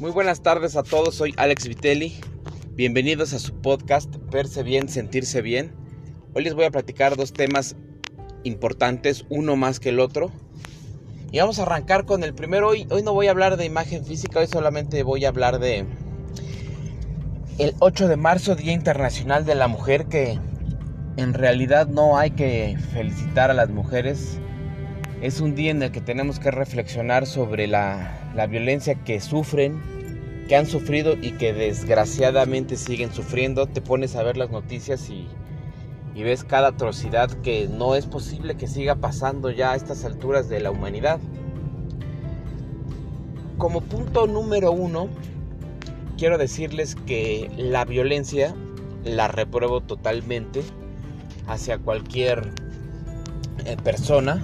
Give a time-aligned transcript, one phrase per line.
[0.00, 2.18] Muy buenas tardes a todos, soy Alex Vitelli.
[2.70, 5.74] Bienvenidos a su podcast Verse Bien, Sentirse Bien.
[6.32, 7.76] Hoy les voy a platicar dos temas
[8.42, 10.32] importantes, uno más que el otro.
[11.30, 12.68] Y vamos a arrancar con el primero.
[12.68, 15.84] Hoy, hoy no voy a hablar de imagen física, hoy solamente voy a hablar de
[17.58, 20.38] el 8 de marzo, Día Internacional de la Mujer, que
[21.18, 24.38] en realidad no hay que felicitar a las mujeres.
[25.20, 29.99] Es un día en el que tenemos que reflexionar sobre la, la violencia que sufren,
[30.50, 33.68] que han sufrido y que desgraciadamente siguen sufriendo.
[33.68, 35.28] Te pones a ver las noticias y,
[36.12, 40.48] y ves cada atrocidad que no es posible que siga pasando ya a estas alturas
[40.48, 41.20] de la humanidad.
[43.58, 45.06] Como punto número uno,
[46.18, 48.52] quiero decirles que la violencia
[49.04, 50.64] la repruebo totalmente
[51.46, 52.54] hacia cualquier
[53.66, 54.42] eh, persona,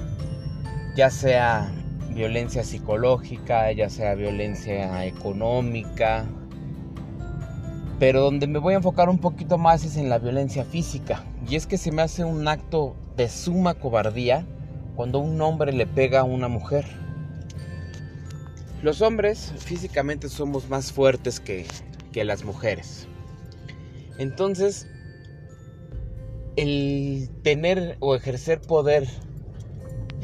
[0.94, 1.68] ya sea
[2.16, 6.26] violencia psicológica, ya sea violencia económica,
[7.98, 11.24] pero donde me voy a enfocar un poquito más es en la violencia física.
[11.48, 14.46] Y es que se me hace un acto de suma cobardía
[14.96, 16.86] cuando un hombre le pega a una mujer.
[18.82, 21.66] Los hombres físicamente somos más fuertes que,
[22.12, 23.06] que las mujeres.
[24.18, 24.86] Entonces,
[26.56, 29.06] el tener o ejercer poder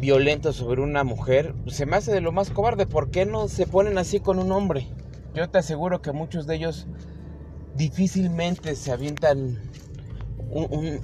[0.03, 2.87] violento sobre una mujer se me hace de lo más cobarde.
[2.87, 4.89] ¿Por qué no se ponen así con un hombre?
[5.33, 6.89] Yo te aseguro que muchos de ellos
[7.77, 9.61] difícilmente se avientan
[10.51, 10.99] un,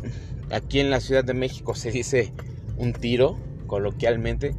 [0.50, 2.32] aquí en la Ciudad de México se dice
[2.76, 3.38] un tiro
[3.68, 4.56] coloquialmente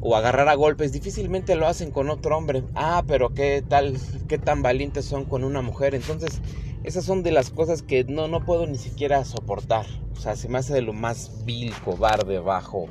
[0.00, 0.92] o agarrar a golpes.
[0.92, 2.62] Difícilmente lo hacen con otro hombre.
[2.76, 3.96] Ah pero qué tal
[4.28, 5.96] qué tan valientes son con una mujer.
[5.96, 6.40] Entonces
[6.84, 9.86] esas son de las cosas que no no puedo ni siquiera soportar.
[10.12, 12.86] O sea se me hace de lo más vil cobarde bajo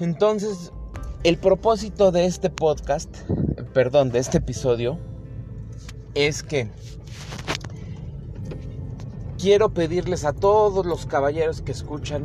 [0.00, 0.72] entonces
[1.22, 3.14] el propósito de este podcast
[3.72, 4.98] perdón de este episodio
[6.14, 6.68] es que
[9.38, 12.24] quiero pedirles a todos los caballeros que escuchan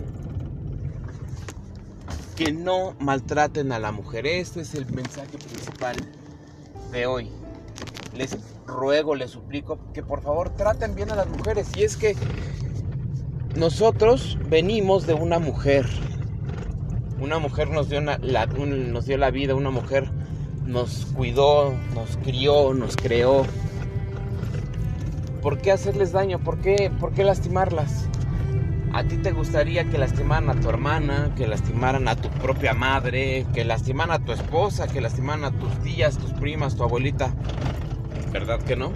[2.36, 4.28] que no maltraten a la mujer.
[4.28, 5.96] Este es el mensaje principal
[6.92, 7.30] de hoy.
[8.14, 11.68] Les ruego, les suplico que por favor traten bien a las mujeres.
[11.78, 12.16] Y es que
[13.56, 15.86] nosotros venimos de una mujer.
[17.20, 20.10] Una mujer nos dio, la, la vida, una mujer
[20.66, 23.46] nos cuidó, nos crió, nos creó
[25.46, 26.40] ¿Por qué hacerles daño?
[26.40, 28.08] ¿Por qué, ¿Por qué lastimarlas?
[28.94, 33.46] ¿A ti te gustaría que lastimaran a tu hermana, que lastimaran a tu propia madre,
[33.54, 37.32] que lastimaran a tu esposa, que lastimaran a tus tías, tus primas, tu abuelita?
[38.32, 38.92] ¿Verdad que no?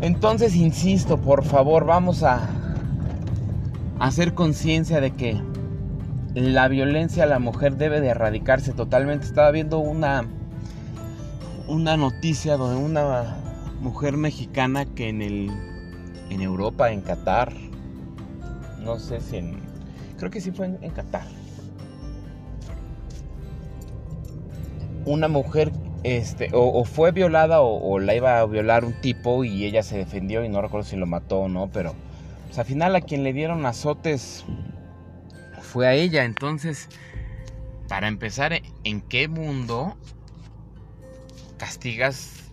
[0.00, 2.48] Entonces, insisto, por favor, vamos a
[3.98, 5.40] hacer conciencia de que
[6.34, 9.26] la violencia a la mujer debe de erradicarse totalmente.
[9.26, 10.26] Estaba viendo una
[11.68, 13.36] una noticia donde una
[13.80, 15.50] mujer mexicana que en el
[16.30, 17.52] en Europa, en Qatar,
[18.82, 19.60] no sé si en
[20.18, 21.26] creo que sí fue en, Qatar.
[25.04, 29.82] Una mujer este, o, fue violada o, la iba a violar un tipo y ella
[29.82, 31.94] se defendió y no recuerdo si lo mató o no, pero
[32.56, 34.44] pues, al final a quien le dieron azotes
[35.60, 36.24] fue a ella.
[36.24, 36.88] Entonces,
[37.86, 39.94] para empezar, ¿en qué mundo
[41.58, 42.44] castigas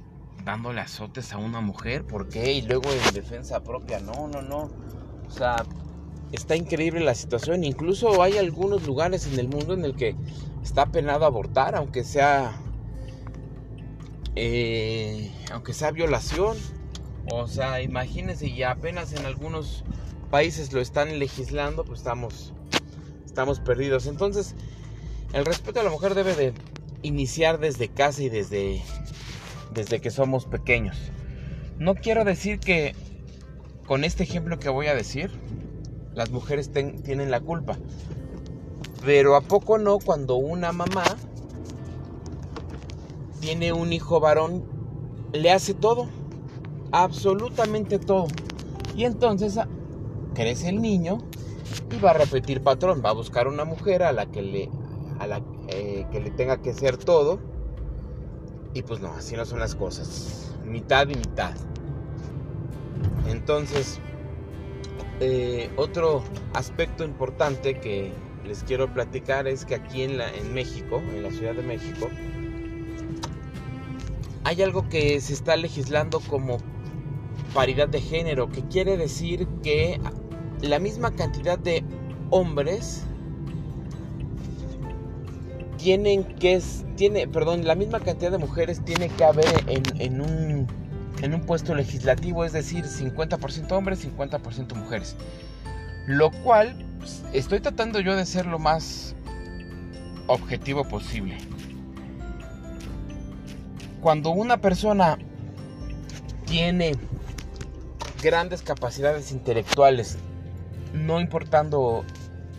[0.44, 2.52] dándole azotes a una mujer, ¿por qué?
[2.52, 4.70] Y luego en defensa propia, no, no, no.
[5.26, 5.64] O sea,
[6.34, 7.64] está increíble la situación.
[7.64, 10.18] Incluso hay algunos lugares en el mundo en el que
[10.62, 12.60] está penado abortar, aunque sea,
[14.36, 16.58] eh, aunque sea violación.
[17.30, 19.84] O sea, imagínense, y apenas en algunos
[20.30, 22.54] países lo están legislando, pues estamos,
[23.26, 24.08] estamos perdidos.
[24.08, 24.56] Entonces,
[25.34, 26.54] el respeto a la mujer debe de
[27.02, 28.82] iniciar desde casa y desde
[29.74, 30.98] desde que somos pequeños.
[31.78, 32.96] No quiero decir que
[33.88, 35.32] con este ejemplo que voy a decir,
[36.14, 37.78] las mujeres tienen la culpa.
[39.04, 41.04] Pero ¿a poco no cuando una mamá
[43.42, 44.64] tiene un hijo varón,
[45.34, 46.08] le hace todo?
[46.94, 48.28] Absolutamente todo.
[48.96, 49.68] Y entonces ah,
[50.36, 51.18] crece el niño
[51.92, 54.70] y va a repetir patrón, va a buscar una mujer a la que le,
[55.18, 57.40] a la, eh, que le tenga que hacer todo
[58.76, 60.54] y pues no, así no son las cosas.
[60.66, 61.56] Mitad y mitad.
[63.28, 64.00] Entonces,
[65.20, 66.24] eh, otro
[66.54, 68.12] aspecto importante que
[68.46, 72.08] les quiero platicar es que aquí en, la, en México, en la Ciudad de México,
[74.44, 76.58] hay algo que se está legislando como
[77.54, 80.00] paridad de género, que quiere decir que
[80.62, 81.84] la misma cantidad de
[82.30, 83.04] hombres
[85.78, 86.62] tienen que
[86.96, 90.68] tiene, perdón, la misma cantidad de mujeres tiene que haber en, un,
[91.22, 95.16] en un puesto legislativo, es decir, 50% hombres, 50% mujeres.
[96.06, 99.16] Lo cual pues, estoy tratando yo de ser lo más
[100.28, 101.38] objetivo posible.
[104.02, 105.18] Cuando una persona
[106.46, 106.94] tiene
[108.24, 110.18] grandes capacidades intelectuales,
[110.94, 112.04] no importando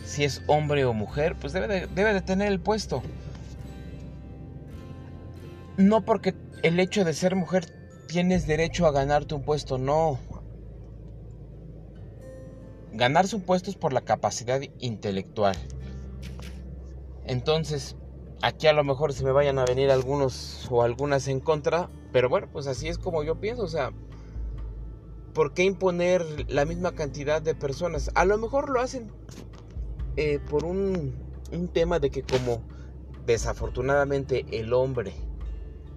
[0.05, 3.03] si es hombre o mujer, pues debe de, debe de tener el puesto.
[5.77, 7.67] No porque el hecho de ser mujer
[8.07, 10.19] tienes derecho a ganarte un puesto, no.
[12.93, 15.57] Ganarse un puesto es por la capacidad intelectual.
[17.27, 17.97] Entonces,
[18.43, 22.29] aquí a lo mejor se me vayan a venir algunos o algunas en contra, pero
[22.29, 23.91] bueno, pues así es como yo pienso, o sea,
[25.35, 28.11] ¿por qué imponer la misma cantidad de personas?
[28.15, 29.11] A lo mejor lo hacen
[30.17, 31.15] eh, por un,
[31.53, 32.63] un tema de que como
[33.27, 35.13] desafortunadamente el hombre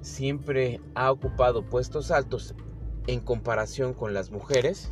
[0.02, 2.56] siempre ha ocupado puestos altos
[3.06, 4.90] en comparación con las mujeres,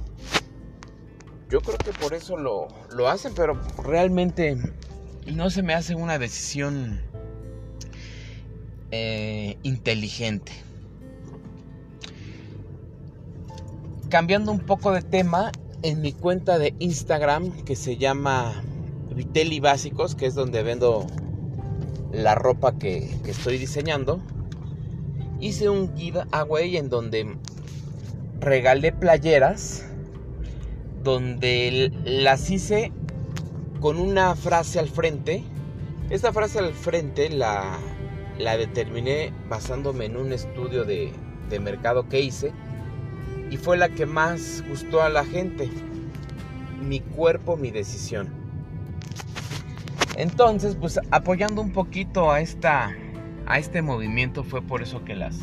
[1.49, 4.57] yo creo que por eso lo, lo hacen, pero realmente
[5.33, 7.01] no se me hace una decisión
[8.91, 10.51] eh, inteligente.
[14.15, 15.51] Cambiando un poco de tema,
[15.83, 18.63] en mi cuenta de Instagram que se llama
[19.13, 21.05] Vitelli Básicos, que es donde vendo
[22.13, 24.21] la ropa que, estoy diseñando,
[25.41, 27.35] hice un giveaway en donde
[28.39, 29.85] regalé playeras,
[31.03, 32.93] donde las hice
[33.81, 35.43] con una frase al frente.
[36.09, 37.79] Esta frase al frente la,
[38.39, 41.11] la determiné basándome en un estudio de,
[41.49, 42.53] de mercado que hice
[43.49, 45.69] y fue la que más gustó a la gente.
[46.81, 48.29] Mi cuerpo, mi decisión.
[50.17, 52.95] Entonces, pues apoyando un poquito a esta
[53.47, 55.37] a este movimiento fue por eso que las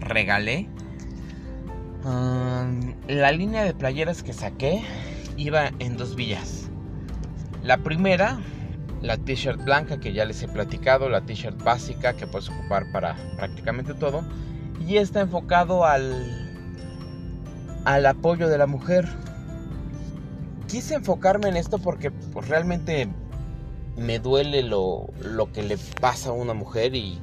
[0.00, 0.68] regalé.
[3.08, 4.82] la línea de playeras que saqué
[5.36, 6.68] iba en dos villas.
[7.62, 8.38] La primera,
[9.02, 13.16] la t-shirt blanca que ya les he platicado, la t-shirt básica que puedes ocupar para
[13.36, 14.24] prácticamente todo.
[14.86, 16.45] Y está enfocado al,
[17.86, 19.08] al apoyo de la mujer.
[20.66, 23.08] Quise enfocarme en esto porque pues, realmente
[23.96, 25.08] me duele lo,
[25.54, 27.18] que le pasa a una mujer y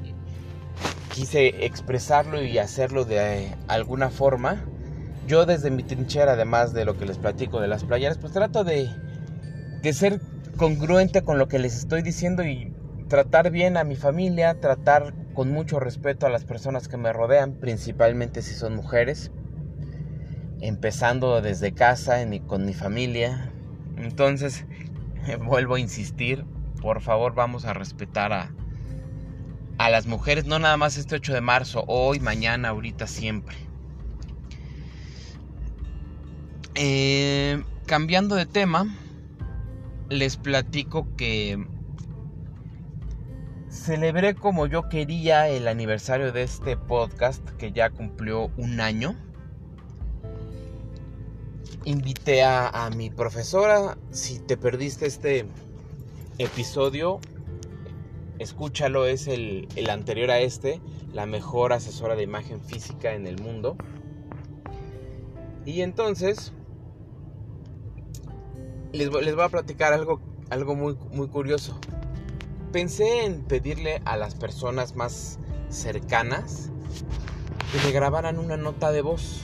[1.13, 4.63] quise expresarlo y hacerlo de alguna forma.
[5.27, 8.63] Yo desde mi trinchera, además de lo que les platico de las playeras, pues trato
[8.63, 8.89] de,
[9.81, 10.21] de ser
[10.56, 12.74] congruente con lo que les estoy diciendo y
[13.09, 17.54] tratar bien a mi familia, tratar con mucho respeto a las personas que me rodean,
[17.54, 19.31] principalmente si son mujeres,
[20.63, 22.18] empezando desde casa
[22.48, 23.51] con mi familia.
[23.98, 24.65] Entonces,
[25.45, 26.45] vuelvo a insistir,
[26.81, 28.51] por favor vamos a respetar a,
[29.77, 33.56] a las mujeres, no nada más este 8 de marzo, hoy, mañana, ahorita, siempre.
[36.75, 38.88] Eh, cambiando de tema,
[40.09, 41.68] les platico que
[43.69, 49.16] celebré como yo quería el aniversario de este podcast que ya cumplió un año.
[51.85, 55.45] Invité a, a mi profesora, si te perdiste este
[56.38, 57.19] episodio,
[58.40, 60.81] escúchalo, es el, anterior a este,
[61.13, 63.75] la mejor asesora de imagen física en el mundo.
[65.66, 66.54] Y entonces,
[68.92, 71.80] les, les voy a platicar algo, algo muy, muy curioso.
[72.71, 76.69] Pensé en pedirle a las personas más cercanas
[77.71, 79.42] que me grabaran una nota de voz.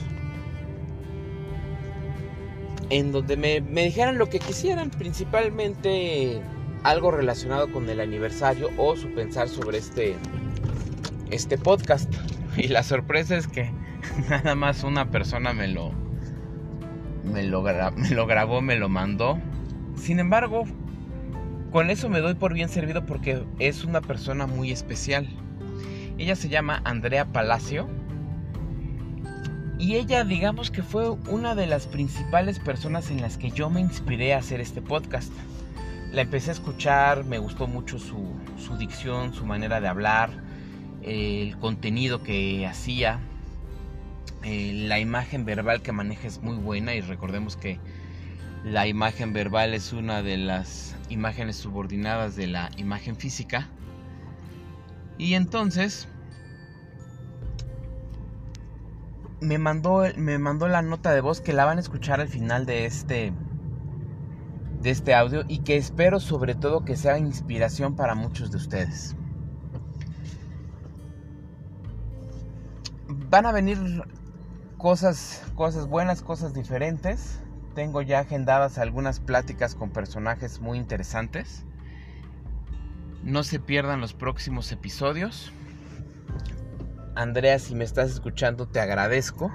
[2.90, 6.40] En donde me, me dijeran lo que quisieran, principalmente
[6.82, 10.16] algo relacionado con el aniversario o su pensar sobre este,
[11.30, 12.12] este podcast.
[12.56, 13.70] Y la sorpresa es que
[14.28, 15.92] nada más una persona me lo,
[17.24, 19.38] me lo, me lo grabó, me lo mandó.
[19.96, 20.64] Sin embargo,
[21.70, 25.28] con eso me doy por bien servido porque es una persona muy especial.
[26.18, 27.88] Ella se llama Andrea Palacio.
[29.80, 33.80] Y ella digamos que fue una de las principales personas en las que yo me
[33.80, 35.32] inspiré a hacer este podcast
[36.12, 38.36] la empecé a escuchar, me gustó mucho su,
[38.78, 40.30] dicción, su manera de hablar,
[41.02, 43.20] el contenido que hacía,
[44.42, 47.78] eh, la imagen verbal que maneja es muy buena y recordemos que
[48.64, 53.68] la imagen verbal es una de las imágenes subordinadas de la imagen física.
[55.16, 56.08] Y entonces
[59.40, 62.66] me mandó, me mandó la nota de voz que la van a escuchar al final
[62.66, 63.32] de este,
[64.80, 69.16] de este audio y que espero sobre todo que sea inspiración para muchos de ustedes.
[73.28, 73.78] Van a venir
[74.76, 77.40] cosas, cosas buenas, cosas diferentes.
[77.74, 81.64] Tengo ya agendadas algunas pláticas con personajes muy interesantes.
[83.22, 85.52] No se pierdan los próximos episodios.
[87.20, 89.52] Andrea, si me estás escuchando, te agradezco.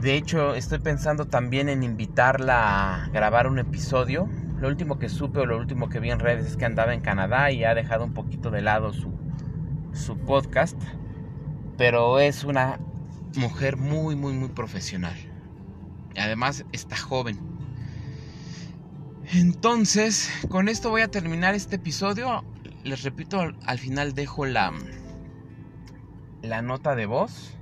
[0.00, 4.28] De hecho, estoy pensando también en invitarla a grabar un episodio.
[4.60, 7.00] Lo último que supe o lo último que vi en redes es que andaba en
[7.00, 9.10] Canadá y ha dejado un poquito de lado su,
[9.92, 10.80] su podcast.
[11.76, 12.78] Pero es una
[13.34, 15.16] mujer muy, muy, muy profesional.
[16.16, 17.40] Además está joven.
[19.32, 22.44] Entonces, con esto voy a terminar este episodio.
[22.84, 24.72] Les repito, al final dejo la,
[26.42, 27.54] la nota de voz.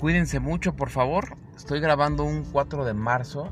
[0.00, 1.36] Cuídense mucho, por favor.
[1.56, 3.50] Estoy grabando un 4 de marzo.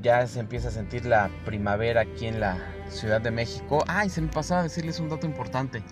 [0.00, 2.58] Ya se empieza a sentir la primavera aquí en la
[2.88, 3.84] Ciudad de México.
[3.86, 5.82] Ay, se me pasaba a decirles un dato importante.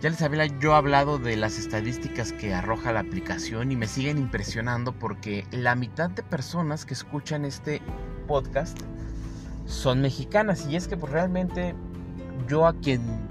[0.00, 4.18] Ya les había yo hablado de las estadísticas que arroja la aplicación y me siguen
[4.18, 7.80] impresionando porque la mitad de personas que escuchan este
[8.28, 8.78] podcast
[9.64, 11.74] son mexicanas y es que pues realmente
[12.46, 13.25] yo a quien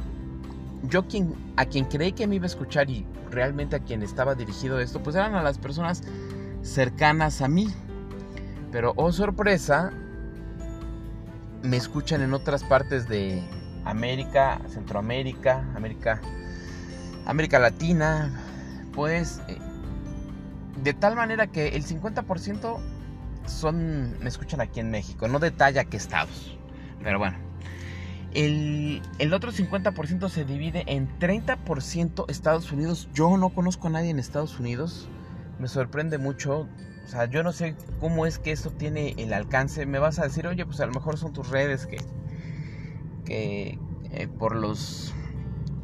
[0.90, 4.36] yo quien a quien creí que me iba a escuchar y realmente a quien estaba
[4.36, 6.04] dirigido esto pues eran a las personas
[6.62, 7.68] cercanas a mí.
[8.72, 9.92] Pero oh sorpresa,
[11.64, 13.42] me escuchan en otras partes de
[13.86, 16.22] América, Centroamérica, América
[17.26, 18.32] América Latina,
[18.94, 19.58] pues eh,
[20.84, 22.78] de tal manera que el 50%
[23.48, 26.58] son, me escuchan aquí en México, no detalla qué estados,
[27.04, 27.45] pero bueno.
[28.36, 33.08] El, el otro 50% se divide en 30% Estados Unidos.
[33.14, 35.08] Yo no conozco a nadie en Estados Unidos.
[35.58, 36.68] Me sorprende mucho.
[37.06, 39.86] O sea, yo no sé cómo es que esto tiene el alcance.
[39.86, 41.98] Me vas a decir, oye, pues a lo mejor son tus redes que,
[43.24, 43.80] que
[44.12, 45.14] eh, por los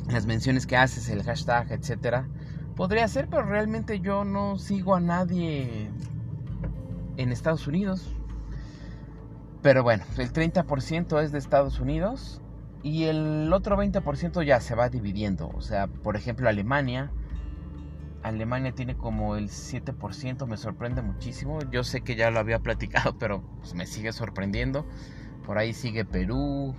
[0.09, 2.27] las menciones que haces, el hashtag, etcétera.
[2.75, 5.89] Podría ser, pero realmente yo no sigo a nadie
[7.17, 8.15] en Estados Unidos.
[9.61, 12.41] Pero bueno, el 30% es de Estados Unidos
[12.83, 15.49] y el otro 20% ya se va dividiendo.
[15.53, 17.11] O sea, por ejemplo, Alemania.
[18.23, 21.59] Alemania tiene como el 7%, me sorprende muchísimo.
[21.71, 24.85] Yo sé que ya lo había platicado, pero pues, me sigue sorprendiendo.
[25.45, 26.75] Por ahí sigue Perú,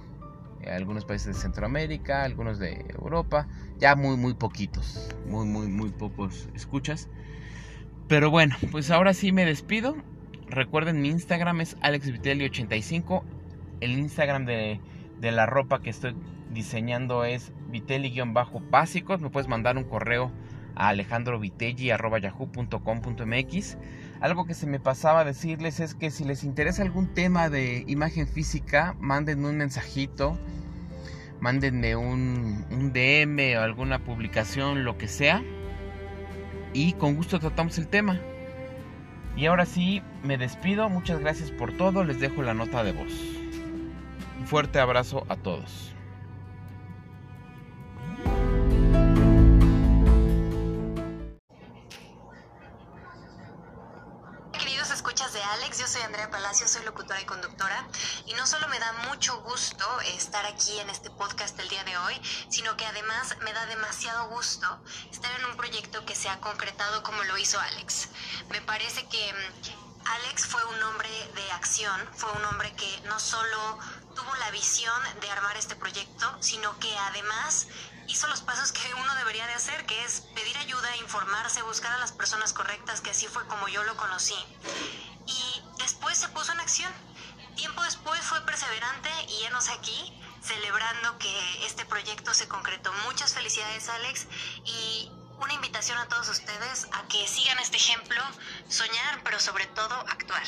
[0.67, 3.49] algunos países de Centroamérica, algunos de Europa,
[3.79, 7.09] ya muy muy poquitos, muy muy muy pocos escuchas.
[8.09, 9.97] Pero bueno, pues ahora sí me despido.
[10.53, 13.23] Recuerden mi Instagram es alexvitelli85.
[13.81, 14.81] El Instagram de,
[15.19, 16.15] de, la ropa que estoy
[16.51, 19.23] diseñando es vitelli-básicos.
[19.23, 20.31] Me puedes mandar un correo
[20.75, 23.79] a alejandrovitelli.yahoo.com.mx.
[24.21, 28.29] Algo que se me pasaba decirles es que si les interesa algún tema de imagen
[28.29, 30.39] física, mándenme un mensajito,
[31.41, 35.43] mándenme un, un DM o alguna publicación, lo que sea.
[36.75, 38.21] Y con gusto tratamos el tema.
[39.37, 40.89] Y ahora sí, me despido.
[40.89, 42.05] Muchas gracias por todo.
[42.05, 43.13] Les dejo la nota de voz.
[44.39, 45.92] Un fuerte abrazo a todos.
[55.79, 57.87] Yo soy Andrea Palacio, soy locutora y conductora.
[58.27, 61.97] Y no solo me da mucho gusto estar aquí en este podcast el día de
[61.97, 64.67] hoy, sino que además me da demasiado gusto
[65.13, 68.09] estar en un proyecto que se ha concretado como lo hizo Alex.
[68.51, 73.21] Me parece que mm, Alex fue un hombre de acción, fue un hombre que no
[73.21, 73.79] solo
[74.17, 77.69] tuvo la visión de armar este proyecto, sino que además
[78.09, 81.99] hizo los pasos que uno debería de hacer, que es pedir ayuda, informarse, buscar a
[81.99, 84.35] las personas correctas, que así fue como yo lo conocí
[85.83, 86.93] después se puso en acción.
[87.57, 92.93] Tiempo después fue perseverante y enos aquí celebrando que este proyecto se concretó.
[93.05, 94.27] Muchas felicidades Alex
[94.65, 98.23] y una invitación a todos ustedes a que sigan este ejemplo,
[98.69, 100.45] soñar, pero sobre todo actuar.